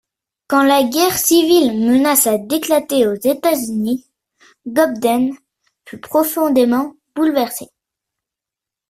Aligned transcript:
Quand 0.47 0.63
la 0.63 0.81
Guerre 0.81 1.15
civile 1.15 1.79
menaça 1.79 2.39
d'éclater 2.39 3.05
aux 3.07 3.13
États-Unis, 3.13 4.09
Cobden 4.65 5.29
fut 5.87 5.99
profondément 6.01 6.95
bouleversé. 7.13 7.67